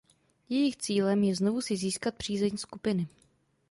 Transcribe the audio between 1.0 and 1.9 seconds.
je znovu si